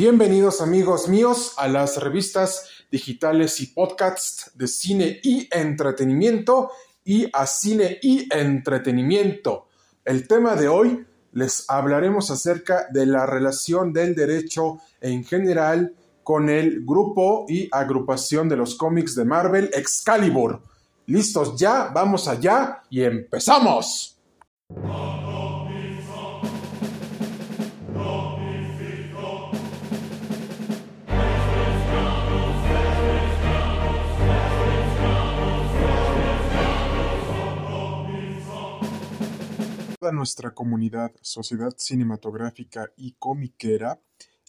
[0.00, 6.70] Bienvenidos amigos míos a las revistas digitales y podcasts de cine y entretenimiento
[7.04, 9.66] y a cine y entretenimiento.
[10.02, 16.48] El tema de hoy les hablaremos acerca de la relación del derecho en general con
[16.48, 20.62] el grupo y agrupación de los cómics de Marvel Excalibur.
[21.08, 21.90] ¿Listos ya?
[21.92, 24.18] Vamos allá y empezamos.
[40.10, 44.00] Nuestra comunidad, sociedad cinematográfica y comiquera,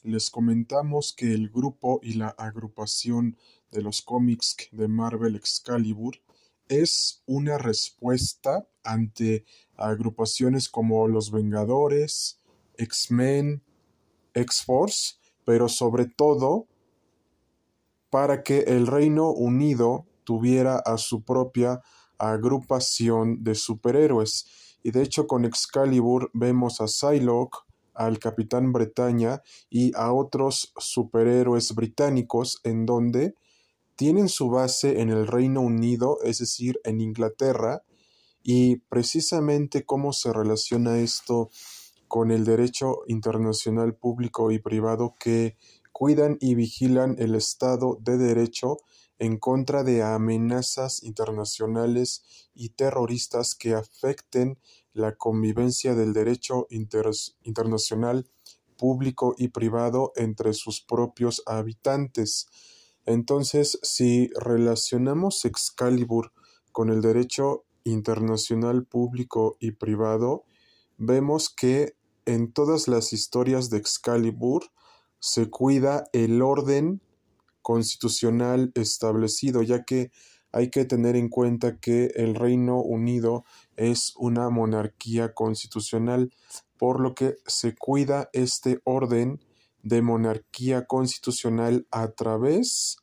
[0.01, 3.37] les comentamos que el grupo y la agrupación
[3.69, 6.15] de los cómics de Marvel Excalibur
[6.69, 9.43] es una respuesta ante
[9.75, 12.39] agrupaciones como Los Vengadores,
[12.77, 13.61] X-Men,
[14.33, 16.67] X-Force, pero sobre todo
[18.09, 21.81] para que el Reino Unido tuviera a su propia
[22.17, 27.59] agrupación de superhéroes y de hecho con Excalibur vemos a Psylocke,
[27.93, 33.35] al Capitán Bretaña y a otros superhéroes británicos en donde
[33.95, 37.83] tienen su base en el Reino Unido, es decir, en Inglaterra,
[38.43, 41.49] y precisamente cómo se relaciona esto
[42.07, 45.55] con el derecho internacional público y privado que
[45.91, 48.77] cuidan y vigilan el Estado de Derecho
[49.21, 54.57] en contra de amenazas internacionales y terroristas que afecten
[54.93, 58.27] la convivencia del derecho internacional
[58.79, 62.47] público y privado entre sus propios habitantes.
[63.05, 66.33] Entonces, si relacionamos Excalibur
[66.71, 70.45] con el derecho internacional público y privado,
[70.97, 74.63] vemos que en todas las historias de Excalibur
[75.19, 77.03] se cuida el orden
[77.61, 80.11] constitucional establecido, ya que
[80.51, 83.45] hay que tener en cuenta que el Reino Unido
[83.77, 86.31] es una monarquía constitucional,
[86.77, 89.39] por lo que se cuida este orden
[89.83, 92.97] de monarquía constitucional a través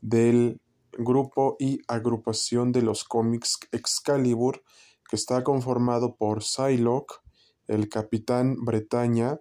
[0.00, 0.60] del
[0.92, 4.62] grupo y agrupación de los cómics Excalibur,
[5.08, 7.20] que está conformado por Psylocke,
[7.66, 9.40] el Capitán Bretaña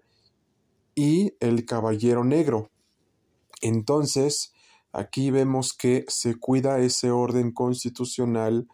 [0.95, 2.69] y el Caballero Negro.
[3.61, 4.52] Entonces,
[4.93, 8.67] aquí vemos que se cuida ese orden constitucional,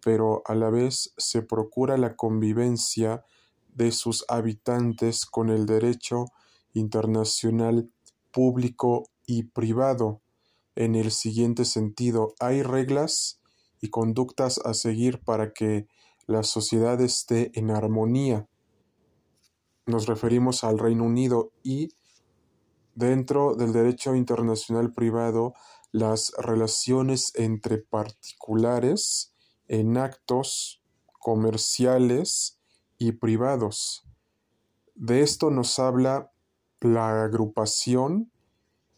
[0.00, 3.24] pero a la vez se procura la convivencia
[3.74, 6.26] de sus habitantes con el derecho
[6.74, 7.90] internacional
[8.30, 10.20] público y privado.
[10.76, 13.40] En el siguiente sentido, hay reglas
[13.80, 15.86] y conductas a seguir para que
[16.26, 18.48] la sociedad esté en armonía.
[19.86, 21.88] Nos referimos al Reino Unido y
[22.94, 25.54] Dentro del derecho internacional privado,
[25.90, 29.34] las relaciones entre particulares
[29.68, 30.82] en actos
[31.18, 32.58] comerciales
[32.98, 34.04] y privados.
[34.94, 36.30] De esto nos habla
[36.80, 38.30] la agrupación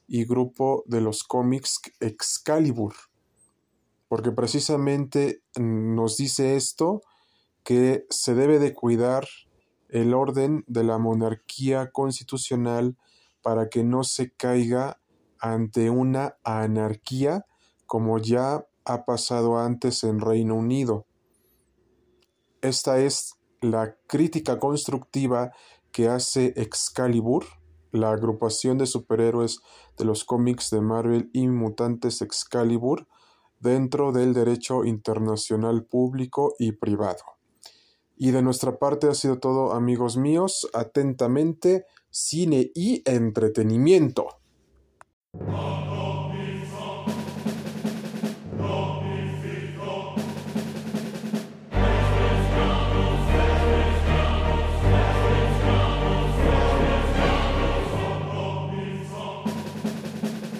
[0.06, 2.94] y grupo de los cómics Excalibur,
[4.08, 7.00] porque precisamente nos dice esto
[7.64, 9.26] que se debe de cuidar
[9.88, 12.96] el orden de la monarquía constitucional
[13.46, 15.00] para que no se caiga
[15.38, 17.46] ante una anarquía
[17.86, 21.06] como ya ha pasado antes en Reino Unido.
[22.60, 25.52] Esta es la crítica constructiva
[25.92, 27.44] que hace Excalibur,
[27.92, 29.60] la agrupación de superhéroes
[29.96, 33.06] de los cómics de Marvel y mutantes Excalibur,
[33.60, 37.35] dentro del derecho internacional público y privado.
[38.16, 40.68] Y de nuestra parte ha sido todo, amigos míos.
[40.72, 44.35] Atentamente, cine y entretenimiento.